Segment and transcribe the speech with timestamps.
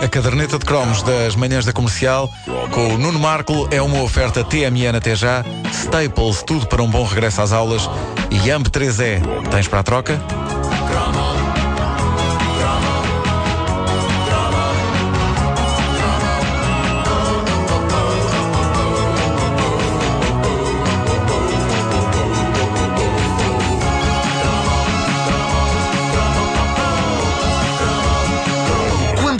[0.00, 2.30] A caderneta de cromos das manhãs da comercial
[2.70, 7.04] com o Nuno Marco é uma oferta TMN até já, Staples, tudo para um bom
[7.04, 7.88] regresso às aulas
[8.30, 9.20] e AMP 3E.
[9.50, 10.20] Tens para a troca?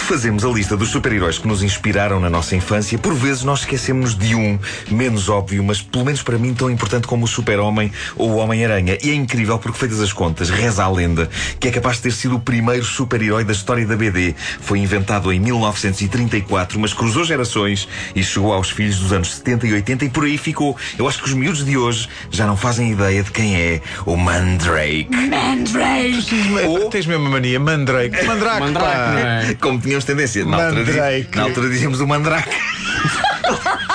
[0.06, 4.16] Fazemos a lista dos super-heróis que nos inspiraram na nossa infância, por vezes nós esquecemos
[4.16, 4.56] de um,
[4.88, 8.96] menos óbvio, mas pelo menos para mim tão importante como o Super-Homem ou o Homem-Aranha.
[9.02, 11.28] E é incrível porque, feitas as contas, reza a lenda
[11.58, 14.36] que é capaz de ter sido o primeiro super-herói da história da BD.
[14.60, 19.72] Foi inventado em 1934, mas cruzou gerações e chegou aos filhos dos anos 70 e
[19.72, 20.76] 80 e por aí ficou.
[20.96, 24.16] Eu acho que os miúdos de hoje já não fazem ideia de quem é o
[24.16, 25.08] Mandrake.
[25.10, 26.24] Mandrake!
[26.64, 26.90] Ou...
[26.90, 28.24] Tens mesmo a mania, Mandrake.
[28.24, 30.44] Mandrake, Mandrake, Como tínhamos tendência.
[30.44, 32.50] Na altura, na altura dizíamos o mandrake.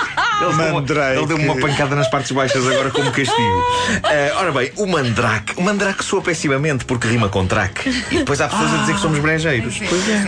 [0.42, 1.18] Ele mandrake.
[1.18, 3.38] Ele deu-me uma pancada nas partes baixas agora como castigo.
[3.38, 5.54] Uh, ora bem, o mandrake.
[5.56, 7.90] O mandrake soa pessimamente porque rima com traque.
[8.12, 9.80] E depois há pessoas ah, a dizer que somos brejeiros.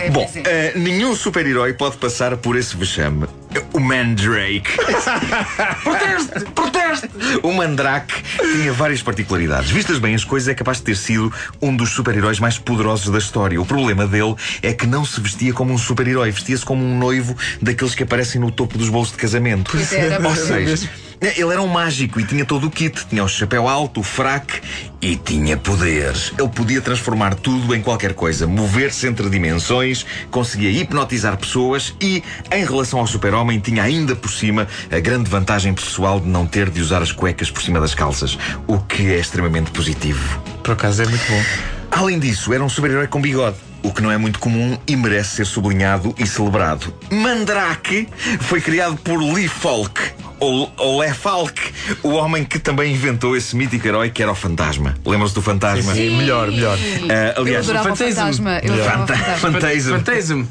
[0.02, 3.26] É, Bom, uh, nenhum super-herói pode passar por esse vexame.
[3.72, 4.70] O Mandrake.
[5.82, 6.44] proteste!
[6.54, 7.08] Proteste!
[7.42, 9.70] O Mandrake tinha várias particularidades.
[9.70, 13.18] Vistas bem as coisas, é capaz de ter sido um dos super-heróis mais poderosos da
[13.18, 13.60] história.
[13.60, 17.36] O problema dele é que não se vestia como um super-herói, vestia-se como um noivo
[17.60, 19.76] daqueles que aparecem no topo dos bolos de casamento.
[19.92, 23.06] Era, Ou seja, é, ele era um mágico e tinha todo o kit.
[23.06, 24.60] Tinha o chapéu alto, o fraque
[25.00, 26.32] e tinha poderes.
[26.38, 32.64] Ele podia transformar tudo em qualquer coisa, mover-se entre dimensões, conseguia hipnotizar pessoas e, em
[32.64, 36.80] relação ao super-homem, tinha ainda por cima a grande vantagem pessoal de não ter de
[36.80, 40.40] usar as cuecas por cima das calças, o que é extremamente positivo.
[40.62, 41.42] Por acaso é muito bom.
[41.90, 45.36] Além disso, era um super-herói com bigode o que não é muito comum e merece
[45.36, 46.92] ser sublinhado e celebrado.
[47.10, 48.08] Mandrake
[48.40, 50.00] foi criado por Lee Falk,
[50.40, 51.60] ou, ou Le Falk,
[52.02, 54.94] o homem que também inventou esse mítico herói que era o fantasma.
[55.04, 55.94] Lembram-se do fantasma?
[55.94, 56.16] Sim, sim.
[56.16, 56.76] melhor, melhor.
[56.76, 58.60] Uh, aliás, eu o fantasma.
[58.62, 59.98] Eu fantasma.
[59.98, 60.48] fantasma.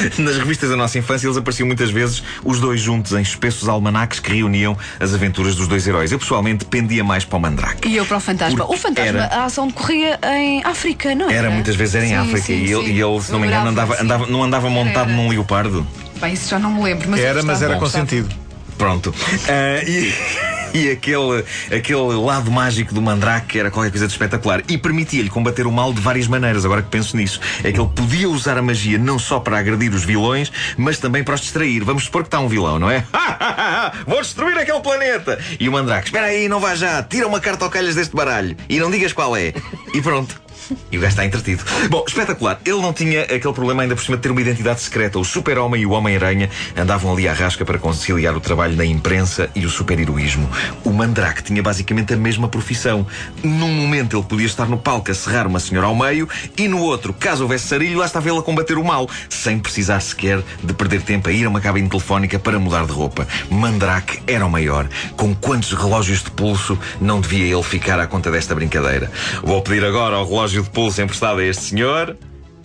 [0.18, 4.20] Nas revistas da nossa infância, eles apareciam muitas vezes os dois juntos em espessos almanaques
[4.20, 6.12] que reuniam as aventuras dos dois heróis.
[6.12, 7.88] Eu pessoalmente pendia mais para o Mandrake.
[7.88, 8.58] E eu para o Fantasma.
[8.58, 9.34] Porque o Fantasma, era...
[9.34, 11.46] a ação decorria em África, não era?
[11.46, 12.42] Era, muitas vezes era em sim, África.
[12.42, 15.16] Sim, e, ele, e ele, se não me engano, andava, andava, não andava montado era.
[15.16, 15.86] num leopardo.
[16.20, 17.08] Bem, isso já não me lembro.
[17.08, 18.45] Mas era, mas era com sentido.
[18.76, 19.10] Pronto.
[19.10, 20.12] Uh, e
[20.76, 21.42] e aquele,
[21.74, 24.62] aquele lado mágico do Mandrake era qualquer coisa de espetacular.
[24.68, 27.40] E permitia-lhe combater o mal de várias maneiras, agora que penso nisso.
[27.64, 31.24] É que ele podia usar a magia não só para agredir os vilões, mas também
[31.24, 31.82] para os distrair.
[31.82, 33.04] Vamos supor que está um vilão, não é?
[34.06, 35.38] Vou destruir aquele planeta!
[35.58, 38.56] E o Mandrake, espera aí, não vá já, tira uma carta ao calhas deste baralho
[38.68, 39.54] e não digas qual é.
[39.94, 40.45] E pronto.
[40.90, 41.64] E o gajo está entretido.
[41.90, 42.60] Bom, espetacular.
[42.64, 45.18] Ele não tinha aquele problema ainda por cima de ter uma identidade secreta.
[45.18, 49.50] O Super-Homem e o Homem-Aranha andavam ali à rasca para conciliar o trabalho na imprensa
[49.54, 50.48] e o super-heroísmo.
[50.84, 53.06] O Mandrake tinha basicamente a mesma profissão.
[53.42, 56.80] Num momento ele podia estar no palco a serrar uma senhora ao meio e no
[56.80, 60.72] outro, caso houvesse sarilho, lá estava ele a combater o mal, sem precisar sequer de
[60.72, 63.26] perder tempo a ir a uma cabine telefónica para mudar de roupa.
[63.50, 64.88] Mandrake era o maior.
[65.16, 69.10] Com quantos relógios de pulso não devia ele ficar à conta desta brincadeira?
[69.42, 72.16] Vou pedir agora ao relógio relógio de pulso emprestado a este senhor.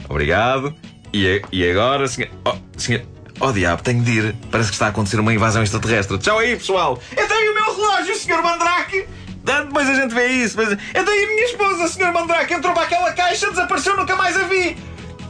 [0.08, 0.74] Obrigado.
[1.14, 2.30] E, e agora, senhor.
[2.46, 3.02] Oh, senhor.
[3.40, 4.36] Oh diabo, tenho de ir.
[4.52, 6.18] Parece que está a acontecer uma invasão extraterrestre.
[6.20, 7.00] Tchau aí, pessoal.
[7.16, 9.06] Eu tenho o meu relógio, senhor Mandrake.
[9.44, 10.56] Depois a gente vê isso.
[10.56, 10.70] Mas...
[10.70, 12.54] Eu tenho a minha esposa, senhor Mandrake.
[12.54, 14.78] Entrou para aquela caixa, desapareceu, nunca mais a vi.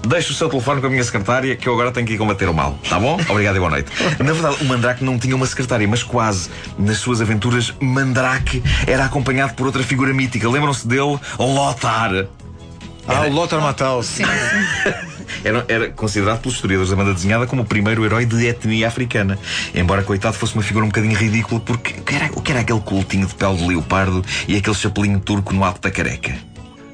[0.08, 2.50] Deixe o seu telefone com a minha secretária que eu agora tenho que ir combater
[2.50, 2.78] o mal.
[2.90, 3.20] Tá bom?
[3.30, 3.92] Obrigado e boa noite.
[4.20, 6.50] Na verdade, o Mandrake não tinha uma secretária, mas quase.
[6.78, 10.50] Nas suas aventuras, Mandrake era acompanhado por outra figura mítica.
[10.50, 11.20] Lembram-se dele?
[11.38, 12.28] Lothar.
[13.12, 14.06] Ah, o Lothar Matthaus.
[14.06, 14.24] Sim.
[15.44, 19.40] Era, era, considerado pelos historiadores da banda desenhada como o primeiro herói de etnia africana.
[19.74, 22.62] Embora, coitado, fosse uma figura um bocadinho ridícula, porque o que era, o que era
[22.62, 26.51] aquele cultinho de pele de leopardo e aquele chapelinho turco no alto da careca?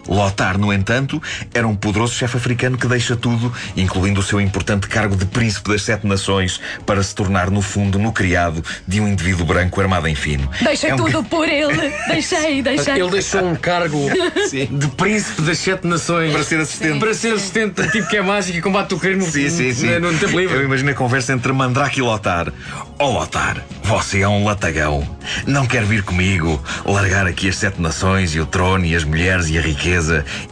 [0.08, 1.22] Lothar, no entanto,
[1.54, 5.70] era um poderoso chefe africano que deixa tudo, incluindo o seu importante cargo de príncipe
[5.70, 10.08] das sete nações, para se tornar, no fundo, no criado de um indivíduo branco armado
[10.08, 10.50] em fino.
[10.62, 10.98] Deixei é um...
[10.98, 11.94] tudo por ele.
[12.08, 12.96] Deixei, deixei.
[12.96, 14.10] Ele deixou um cargo
[14.50, 16.32] de príncipe das sete nações.
[16.32, 16.94] Para ser assistente.
[16.94, 17.00] Sim.
[17.00, 20.00] Para ser assistente, tipo que é mágico e combate o crime sim, sim, sim.
[20.00, 20.56] no tempo livre.
[20.56, 22.52] Eu imagino a conversa entre Mandrake e Lothar.
[23.00, 25.08] Oh, Lothar, você é um latagão.
[25.46, 29.50] Não quer vir comigo, largar aqui as sete nações e o trono e as mulheres
[29.50, 29.97] e a riqueza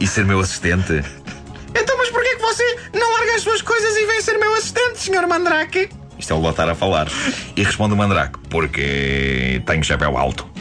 [0.00, 1.04] e ser meu assistente?
[1.74, 4.98] Então, mas porquê que você não larga as suas coisas e vem ser meu assistente,
[4.98, 5.26] Sr.
[5.28, 5.88] Mandrake?
[6.18, 7.08] Isto é o Lothar a falar.
[7.54, 10.55] E responde o Mandrake: Porque tenho chapéu alto.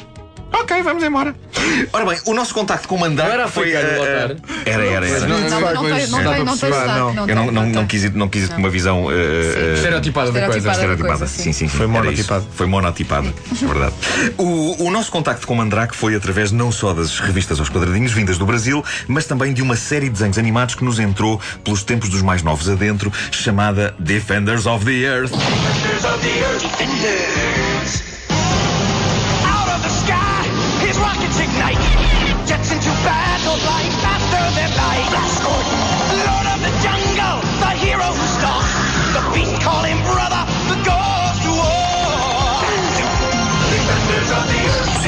[0.61, 1.35] Ok, vamos embora.
[1.91, 3.71] Ora bem, o nosso contacto com o Mandrake Não era foi.
[3.71, 4.37] eh, eh, Lotar?
[4.65, 5.27] era, era, era.
[5.27, 7.13] Não, não, não, tem, não dá tem, para não tem não.
[7.13, 9.07] não Eu não, não, não quis ir, não quis ir com uma visão.
[9.11, 10.71] eh, Estereotipada da coisa.
[10.71, 11.17] Estereotipada.
[11.19, 11.67] Coisa, sim, sim.
[11.67, 12.47] Foi era monotipado.
[12.53, 13.93] Foi monotipado, é verdade.
[14.37, 18.13] O, o nosso contacto com o Mandrake foi através não só das revistas aos quadradinhos
[18.13, 21.83] vindas do Brasil, mas também de uma série de desenhos animados que nos entrou pelos
[21.83, 25.33] tempos dos mais novos adentro, chamada Defenders of the Earth.
[25.33, 26.25] Out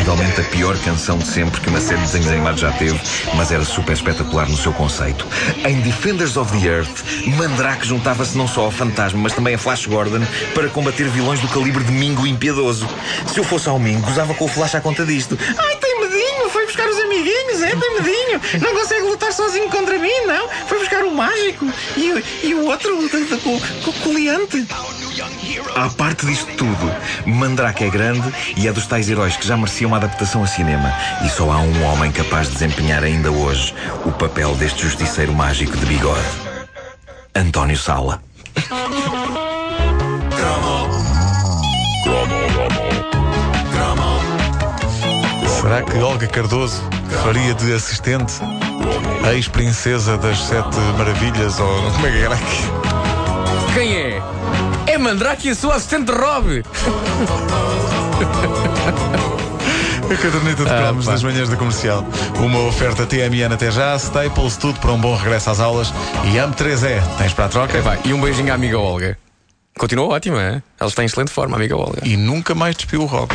[0.07, 2.97] Possivelmente a pior canção de sempre que uma série de desenhos animados já teve,
[3.35, 5.27] mas era super espetacular no seu conceito.
[5.67, 7.03] Em Defenders of the Earth,
[7.35, 10.25] Mandrake juntava-se não só ao Fantasma, mas também a Flash Gordon
[10.55, 12.87] para combater vilões do calibre de Mingo Impiedoso.
[13.33, 15.37] Se eu fosse ao Mingo, gozava com o Flash à conta disto.
[15.57, 17.75] Ai, tem medinho, foi buscar os amiguinhos, é?
[17.75, 18.41] Tem medinho.
[18.61, 20.47] Não consegue lutar sozinho contra mim, não.
[20.69, 21.67] Foi buscar o mágico
[21.97, 22.95] e, o- e o outro
[23.43, 24.65] com o coleante.
[25.75, 29.87] À parte disto tudo, Mandrake é grande e é dos tais heróis que já merecia
[29.87, 30.93] uma adaptação a cinema.
[31.25, 33.73] E só há um homem capaz de desempenhar ainda hoje
[34.05, 36.21] o papel deste justiceiro mágico de bigode:
[37.35, 38.21] António Sala.
[45.61, 46.81] Será que Olga Cardoso
[47.23, 48.35] faria de assistente
[49.27, 51.59] a ex-princesa das Sete Maravilhas?
[51.59, 52.63] Ou como é que era aqui?
[53.73, 54.21] Quem é?
[54.97, 56.63] É Mandrake e a sua assistente Rob.
[60.03, 61.11] A caderneta de cromos pá.
[61.11, 62.03] das manhãs da comercial.
[62.39, 65.93] Uma oferta TMN até já, Staples, tudo para um bom regresso às aulas.
[66.25, 67.79] E AM3E, tens para a troca?
[67.79, 69.19] Vai, e um beijinho à amiga Olga.
[69.77, 70.63] Continua ótima, é?
[70.79, 72.01] Ela está em excelente forma, amiga Olga.
[72.03, 73.31] E nunca mais despiu o Rob.